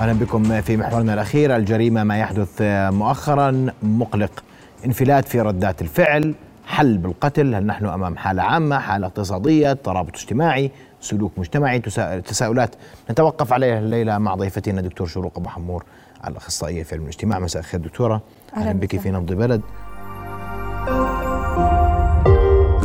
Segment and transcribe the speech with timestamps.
[0.00, 1.56] أهلا بكم في محورنا الأخير.
[1.56, 4.44] الجريمة ما يحدث مؤخرا مقلق
[4.86, 6.34] انفلات في ردات الفعل
[6.66, 11.78] حل بالقتل هل نحن أمام حالة عامة حالة اقتصادية ترابط اجتماعي سلوك مجتمعي؟
[12.20, 12.74] تساؤلات
[13.10, 15.84] نتوقف عليها الليلة مع ضيفتنا دكتور شروق أبو حمور
[16.26, 17.38] الأخصائية في علم الاجتماع.
[17.38, 18.20] مساء الخير دكتورة.
[18.56, 18.96] أهلا بك.
[18.96, 19.60] في نبض بلد.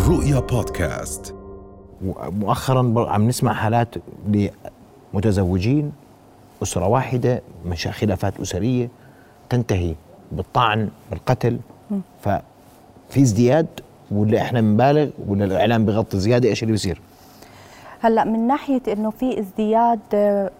[0.07, 1.35] رؤيا بودكاست.
[2.21, 3.95] مؤخرا عم نسمع حالات
[5.13, 5.91] لمتزوجين
[6.63, 8.89] أسرة واحدة مشا خلافات أسرية
[9.49, 9.95] تنتهي
[10.31, 11.59] بالطعن بالقتل
[12.21, 13.67] ففي ازدياد
[14.11, 17.01] ولا إحنا بنبالغ ولا الإعلام بغطي زيادة إيش اللي بيصير؟
[18.05, 19.99] هلأ من ناحية إنه في ازدياد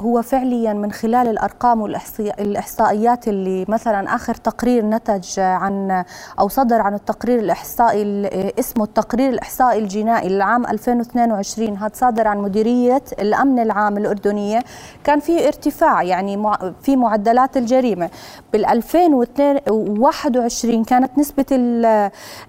[0.02, 6.04] هو فعليا من خلال الأرقام والاحصائيات اللي مثلا آخر تقرير نتج عن
[6.40, 13.02] أو صدر عن التقرير الإحصائي اسمه التقرير الإحصائي الجنائي للعام 2022 هذا صادر عن مديرية
[13.20, 14.60] الأمن العام الأردنية.
[15.04, 16.52] كان في ارتفاع يعني
[16.82, 18.10] في معدلات الجريمة.
[18.54, 21.46] بال 2021 كانت نسبة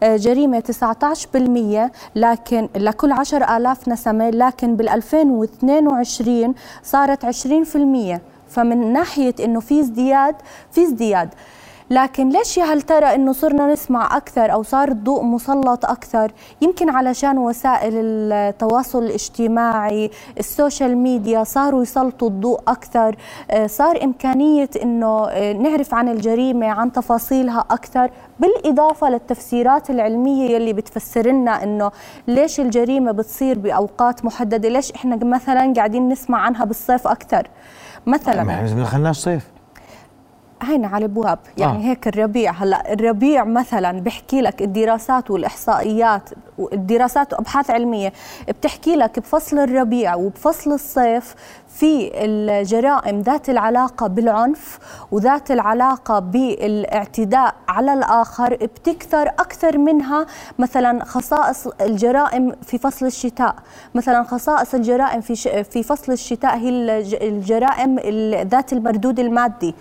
[0.02, 7.28] الجريمه 19% لكن لكل 10000 نسمة لكن بال 2022 صارت 20%
[8.48, 10.36] فمن ناحية إنه في ازدياد
[10.72, 11.28] في ازدياد
[11.90, 16.90] لكن ليش يا هل ترى إنه صرنا نسمع أكثر أو صار الضوء مسلط أكثر؟ يمكن
[16.90, 17.92] علشان وسائل
[18.32, 23.16] التواصل الاجتماعي السوشيال ميديا صاروا يسلطوا الضوء أكثر.
[23.50, 28.10] آه، صار إمكانية إنه آه، نعرف عن الجريمة عن تفاصيلها أكثر.
[28.40, 31.90] بالإضافة للتفسيرات العلمية يلي بتفسر لنا إنه
[32.28, 37.48] ليش الجريمة بتصير بأوقات محددة؟ ليش إحنا مثلا قاعدين نسمع عنها بالصيف أكثر؟
[38.06, 38.42] مثلا.
[38.42, 39.55] ما دخلناش صيف
[40.62, 41.90] هينا على الابواب يعني آه.
[41.90, 42.52] هيك الربيع.
[42.52, 46.30] هلأ الربيع مثلا بحكي لك الدراسات والإحصائيات
[46.72, 48.12] الدراسات وأبحاث علمية.
[48.48, 51.34] بتحكي لك بفصل الربيع وبفصل الصيف
[51.68, 54.78] في الجرائم ذات العلاقة بالعنف
[55.12, 58.54] وذات العلاقة بالاعتداء على الآخر.
[58.56, 60.26] بتكثر أكثر منها
[60.58, 63.54] مثلا خصائص الجرائم في فصل الشتاء.
[63.94, 66.68] مثلا خصائص الجرائم في في فصل الشتاء هي
[67.28, 67.98] الجرائم
[68.48, 69.74] ذات المردود المادي.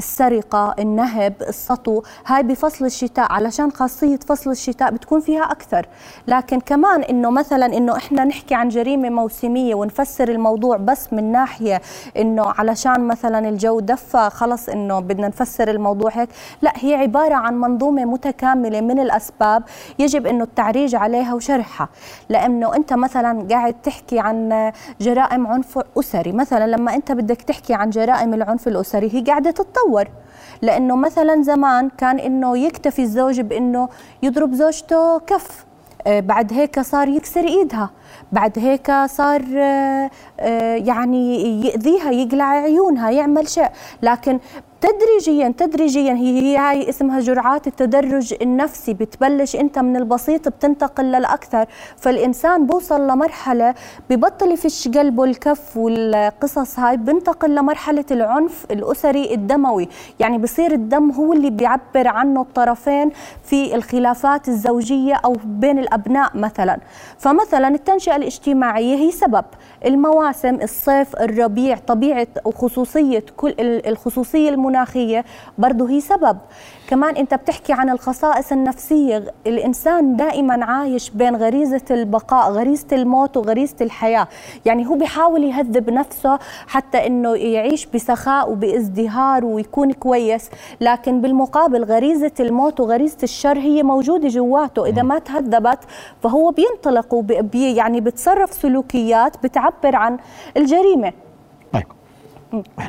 [0.00, 2.02] السرقة النهب السطو.
[2.26, 5.86] هاي بفصل الشتاء علشان خاصية فصل الشتاء بتكون فيها أكثر.
[6.28, 11.80] لكن كمان إنه مثلا إنه إحنا نحكي عن جريمة موسمية ونفسر الموضوع بس من ناحية
[12.16, 16.28] إنه علشان مثلا الجو دفى خلص إنه بدنا نفسر الموضوع هيك.
[16.62, 19.62] لا هي عبارة عن منظومة متكاملة من الأسباب
[19.98, 21.88] يجب إنه التعريج عليها وشرحها.
[22.28, 26.32] لأنه أنت مثلا قاعد تحكي عن جرائم عنف أسري.
[26.32, 29.89] مثلا لما أنت بدك تحكي عن جرائم العنف الأسري هي قاعدة تتطور.
[29.90, 30.08] تطور
[30.62, 33.88] لأنه مثلا زمان كان إنه يكتفي الزوج بإنه
[34.22, 35.64] يضرب زوجته كف
[36.06, 37.90] آه، بعد هيك صار يكسر إيدها.
[38.32, 40.10] بعد هيك صار آه،
[40.40, 43.68] آه، يعني يأذيها يقلع عيونها يعمل شيء.
[44.02, 44.38] لكن
[44.80, 51.66] تدريجيا تدريجيا هي هي هاي اسمها جرعات التدرج النفسي بتبلش أنت من البسيط بتنتقل للأكثر.
[51.96, 53.74] فالإنسان بوصل لمرحلة
[54.10, 59.88] ببطل يفش قلبه الكف والقصص هاي بنتقل لمرحلة العنف الأسري الدموي.
[60.20, 63.10] يعني بصير الدم هو اللي بيعبر عنه الطرفين
[63.44, 66.78] في الخلافات الزوجية أو بين الأبناء مثلا.
[67.18, 69.44] فمثلا التنشئه الاجتماعية هي سبب.
[69.86, 75.24] المواسم الصيف الربيع طبيعة وخصوصية كل الخصوصية المناخية
[75.58, 76.38] برضه هي سبب.
[76.88, 79.24] كمان أنت بتحكي عن الخصائص النفسية.
[79.46, 84.28] الإنسان دائما عايش بين غريزة البقاء غريزة الموت وغريزة الحياة.
[84.64, 90.50] يعني هو بيحاول يهذب نفسه حتى إنه يعيش بسخاء وبازدهار ويكون كويس.
[90.80, 94.86] لكن بالمقابل غريزة الموت وغريزة الشر هي موجودة جواته.
[94.86, 95.78] إذا ما تهذبت
[96.22, 100.18] فهو بينطلق وبي يعني بتصرف سلوكيات بتعبر عن
[100.56, 101.12] الجريمة.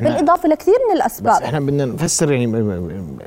[0.00, 1.36] بالإضافة لكثير من الأسباب.
[1.36, 2.44] بس إحنا بدنا نفسر يعني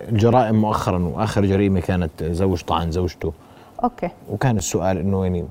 [0.09, 3.33] الجرائم مؤخرا وآخر جريمة كانت زوج طعن زوجته.
[3.83, 4.09] Okay.
[4.31, 5.45] وكان السؤال إنه يعني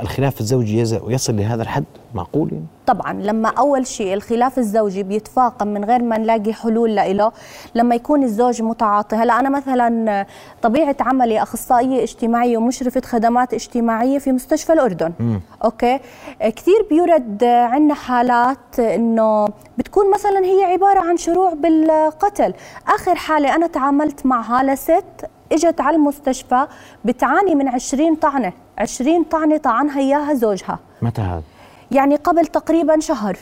[0.00, 5.84] الخلاف الزوجي يصل لهذا الحد معقول يعني؟ طبعا لما أول شيء الخلاف الزوجي بيتفاقم من
[5.84, 7.32] غير ما نلاقي حلول له
[7.74, 10.26] لما يكون الزوج متعاطي هلأ أنا مثلا
[10.62, 15.38] طبيعة عملي أخصائية اجتماعية ومشرفة خدمات اجتماعية في مستشفى الأردن م.
[15.64, 16.00] okay
[16.40, 19.48] كثير بيورد عندنا حالات إنه
[19.78, 22.54] بتكون مثلا هي عبارة عن شروع بالقتل
[22.88, 25.04] آخر حالة أنا تعاملت معها لست
[25.52, 26.66] إجت على المستشفى
[27.04, 28.52] بتعاني من 20 طعنة.
[28.78, 30.78] 20 طعنة طعنها إياها زوجها.
[31.02, 31.42] متى هذا؟
[31.90, 33.38] يعني قبل تقريبا شهر.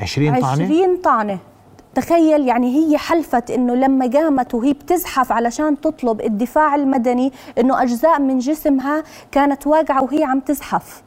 [0.00, 1.38] 20 طعنة؟ 20 طعنة.
[1.94, 8.20] تخيل يعني هي حلفت إنه لما قامت وهي بتزحف علشان تطلب الدفاع المدني إنه أجزاء
[8.20, 9.02] من جسمها
[9.32, 11.02] كانت واقعة وهي عم تزحف.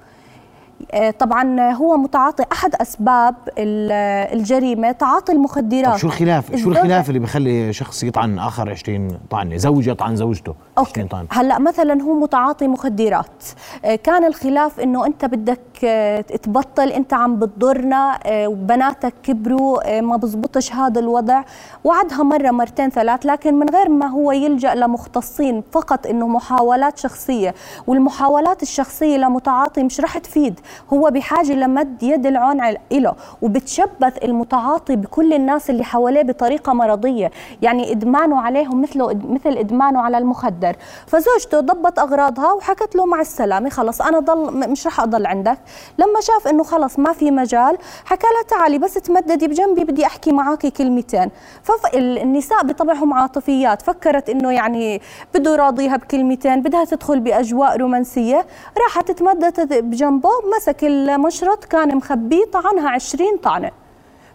[1.19, 5.98] طبعا هو متعاطي أحد أسباب الجريمة تعاطي المخدرات.
[5.98, 11.04] شو الخلاف؟ شو الخلاف اللي بيخلي شخص يطعن آخر 20 طعنه زوج يطعن زوجته أوكي.
[11.04, 13.44] طعنه هلأ مثلا هو متعاطي مخدرات.
[13.86, 20.74] آه، كان الخلاف إنه أنت بدك آه، تبطل أنت عم بتضرنا وبناتك كبروا ما بزبطش
[20.74, 21.44] هذا الوضع.
[21.83, 27.56] وعدها مرة مرتين ثلاث لكن من غير ما هو يلجأ لمختصين فقط إنه محاولات شخصية.
[27.88, 30.60] والمحاولات الشخصية لمتعاطي مش رح تفيد.
[30.94, 37.31] هو بحاجة لمد يد العون له وبتشبث المتعاطي بكل الناس اللي حواليه بطريقة مرضية
[37.62, 40.75] يعني إدمانه عليهم مثله مثل إدمانه على المخدر.
[41.07, 45.57] فزوجته ضبط أغراضها وحكت له مع السلامة خلص أنا ضل مش رح أضل عندك.
[45.97, 50.31] لما شاف إنه خلص ما في مجال حكى لها تعالي بس تمددي بجنبي بدي أحكي
[50.31, 51.31] معك كلمتين.
[51.63, 55.01] فالنساء بطبعهم عاطفيات فكرت إنه يعني
[55.33, 58.45] بده يراضيها بكلمتين بدها تدخل بأجواء رومانسية
[58.77, 60.29] راحت تمددت بجنبه
[60.62, 63.72] مسك المشرط كان مخبيه طعنها 20 طعنة.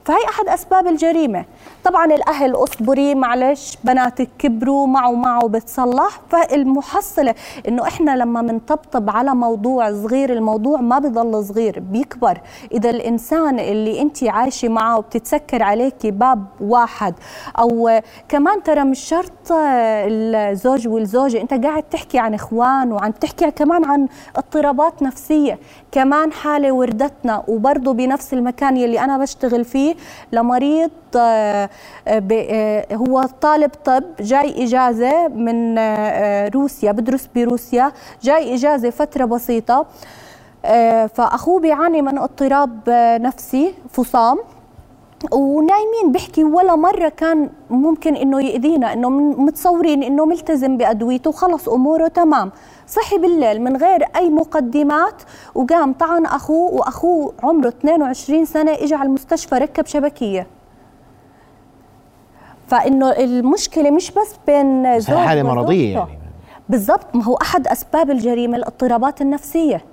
[0.06, 1.44] فهي أحد أسباب الجريمة.
[1.85, 6.20] طبعا الأهل أصبري معلش بناتك كبروا معه معه بتصلح.
[6.31, 7.35] فالمحصلة
[7.69, 12.41] إنه إحنا لما بنطبطب على موضوع صغير الموضوع ما بضل صغير بيكبر.
[12.73, 17.14] إذا الإنسان اللي أنت عايشة معه وبتتسكر عليك باب واحد
[17.58, 23.85] أو كمان ترى مش شرط الزوج والزوجة أنت قاعد تحكي عن إخوان وعن تحكي كمان
[23.85, 25.58] عن اضطرابات نفسية
[25.93, 29.95] كمان حالة وردتنا وبرضه بنفس المكان يلي أنا بشتغل فيه
[30.32, 31.70] لمريض آه،
[32.08, 39.87] آه، هو طالب طب جاي إجازة من آه، روسيا بدرس بروسيا جاي إجازة فترة بسيطة
[41.14, 42.81] فأخوه بيعاني من اضطراب
[43.20, 44.38] نفسي فصام.
[45.32, 52.08] ونايمين بحكي ولا مرة كان ممكن إنه يأذينا إنه متصورين إنه ملتزم بأدويته وخلص أموره
[52.08, 52.52] تمام.
[52.86, 55.22] صحي بالليل من غير أي مقدمات
[55.54, 60.46] وقام طعن أخوه وأخوه عمره 22 سنة اجى على المستشفى ركب شبكية.
[62.66, 66.19] فإنه المشكلة مش بس بين زوج حالة مرضية يعني.
[66.69, 69.84] بالضبط ما هو أحد أسباب الجريمة الاضطرابات النفسية.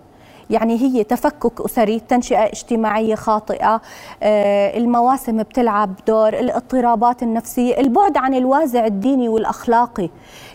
[0.50, 3.82] يعني هي تفكك أسري تنشئة اجتماعية خاطئة
[4.24, 10.10] آه، المواسم بتلعب دور الاضطرابات النفسية البعد عن الوازع الديني والأخلاقي.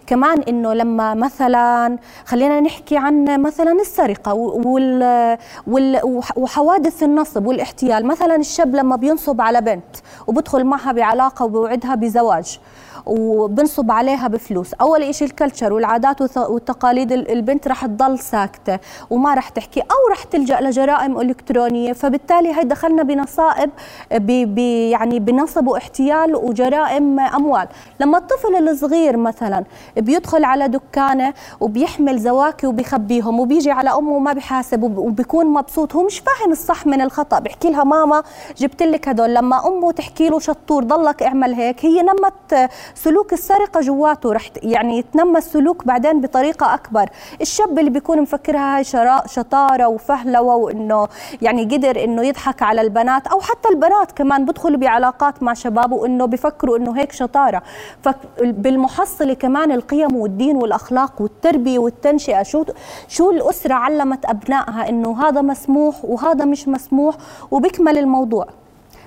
[0.06, 6.00] كمان إنه لما مثلا خلينا نحكي عن مثلا السرقة وال
[6.36, 8.06] وحوادث النصب والاحتيال.
[8.06, 9.96] مثلا الشاب لما بينصب على بنت
[10.26, 12.60] وبدخل معها بعلاقة وبوعدها بزواج
[13.08, 14.74] وبنصب عليها بفلوس.
[14.74, 18.78] أول شيء الكلتشر والعادات والتقاليد البنت رح تضل ساكتة
[19.10, 21.92] وما رح تحكي أو رح تلجأ لجرائم إلكترونية.
[21.92, 23.70] فبالتالي هي دخلنا بنصائب
[24.14, 27.68] بي يعني بنصب واحتيال وجرائم أموال.
[28.00, 29.64] لما الطفل الصغير مثلا
[29.96, 36.18] بيدخل على دكانه وبيحمل زواكي وبيخبيهم وبيجي على أمه وما بيحاسب وبيكون مبسوط هو مش
[36.18, 37.38] فاهم الصح من الخطأ.
[37.38, 38.22] بيحكي لها ماما
[38.56, 43.80] جبت لك هدول لما أمه تحكي له شطور ضلك اعمل هيك هي نمت سلوك السرقة
[43.80, 47.08] جواته رح يعني يتنمى السلوك بعدين بطريقة أكبر.
[47.40, 48.84] الشاب اللي بيكون مفكرها هاي
[49.26, 51.08] شطارة وفهلوة وإنه
[51.42, 56.24] يعني قدر إنه يضحك على البنات أو حتى البنات كمان بدخلوا بعلاقات مع شباب وإنه
[56.24, 57.62] بفكروا إنه هيك شطارة.
[58.02, 62.64] فبالمحصله كمان القيم والدين والأخلاق والتربية والتنشئة شو
[63.08, 67.14] شو الأسرة علمت أبنائها إنه هذا مسموح وهذا مش مسموح
[67.50, 68.46] وبيكمل الموضوع.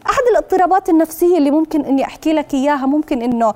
[0.10, 3.54] أحد الاضطرابات النفسية اللي ممكن إني أحكي لك إياها ممكن إنه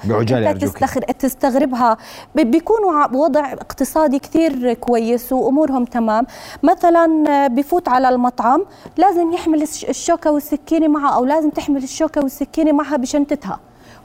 [1.10, 1.98] أنت تستغربها.
[2.36, 6.26] بيكونوا بوضع اقتصادي كثير كويس وأمورهم تمام.
[6.64, 8.66] مثلا بفوت على المطعم
[8.98, 13.60] لازم يحمل الشوكة والسكينة معه أو لازم تحمل الشوكة والسكينة معها بشنطتها.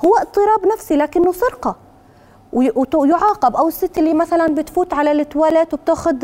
[0.05, 1.90] هو اضطراب نفسي لكنه سرقة.
[2.53, 6.17] ويعاقب أو الست اللي مثلا بتفوت على التواليت وبتاخذ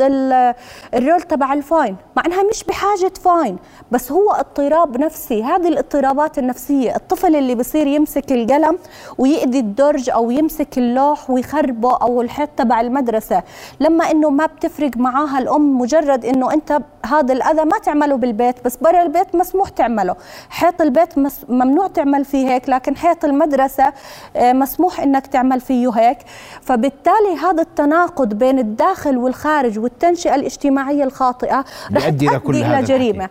[0.93, 1.95] ال roll تبع الفاين.
[2.17, 3.57] مع إنها مش بحاجة فاين
[3.91, 5.43] بس هو اضطراب نفسي.
[5.43, 8.77] هذه الاضطرابات النفسية الطفل اللي بصير يمسك القلم
[9.17, 13.43] ويأذي الدرج أو يمسك اللوح ويخربه أو الحيط تبع المدرسة.
[13.79, 18.77] لما إنه ما بتفرق معاها الأم مجرد إنه أنت هذا الأذى ما تعمله بالبيت بس
[18.77, 20.15] برا البيت مسموح تعمله.
[20.49, 21.09] حيط البيت
[21.49, 23.93] ممنوع تعمل فيه هيك لكن حيط المدرسة
[24.35, 26.16] آه، مسموح إنك تعمل فيه هيك.
[26.17, 26.25] ذلك
[26.61, 33.29] فبالتالي هذا التناقض بين الداخل والخارج والتنشئة الاجتماعية الخاطئة رح تؤدي إلى جريمة.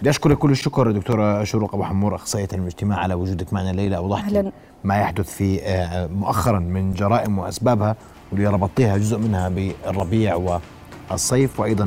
[0.00, 4.44] بدي اشكرك كل الشكر دكتورة شروق أبو حمور أخصائية الاجتماع على وجودك معنا الليلة اوضحت
[4.84, 7.96] ما يحدث في آه، مؤخرا من جرائم وأسبابها
[8.32, 10.60] واللي ربطتيها جزء منها بالربيع
[11.10, 11.84] والصيف وأيضا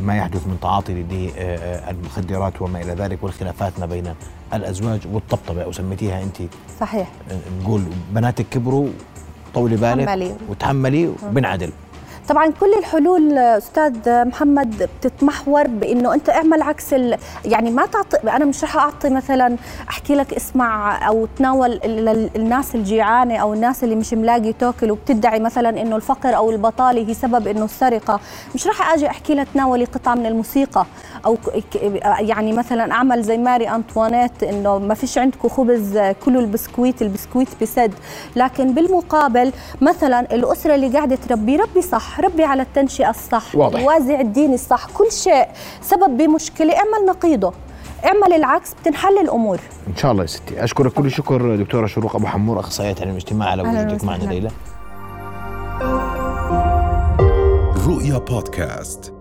[0.00, 4.14] بما يحدث من تعاطي للمخدرات آه، وما إلى ذلك والخلافات ما بين
[4.54, 6.36] الأزواج والطبطبة أو سميتيها أنت.
[6.80, 7.08] صحيح.
[7.62, 8.88] نقول بناتك كبروا
[9.54, 11.70] طولي بالك وتحملي وبنعدل.
[12.28, 13.92] طبعا كل الحلول أستاذ
[14.24, 17.18] محمد بتتمحور بإنه أنت اعمل عكس ال...
[17.44, 19.56] يعني ما تعطي أنا مش رح أعطي مثلا
[19.90, 21.80] أحكي لك اسمع أو تناول
[22.36, 27.14] الناس الجيعانة أو الناس اللي مش ملاقي تاكل وبتدعي مثلا إنه الفقر أو البطالة هي
[27.14, 28.20] سبب إنه السرقة.
[28.54, 30.86] مش رح أجي أحكي لها تناولي قطعة من الموسيقى
[31.26, 31.36] أو
[32.18, 37.94] يعني مثلا أعمل زي ماري أنطوانيت إنه ما فيش عندكم خبز كلوا البسكويت البسكويت بسد.
[38.36, 42.17] لكن بالمقابل مثلا الأسرة اللي قاعدة تربي ربي صح.
[42.20, 43.82] ربي على التنشئة الصح واضح.
[43.82, 45.46] وازع الدين الصح كل شيء
[45.82, 47.52] سبب بمشكلة اعمل نقيضه
[48.04, 49.58] اعمل العكس بتنحل الأمور.
[49.88, 50.64] إن شاء الله يا ستي.
[50.64, 54.50] أشكرك كل الشكر دكتورة شروق أبو حمور أخصائية علم الاجتماع على وجودك معنا ليلى.
[57.86, 59.17] رؤيا بودكاست.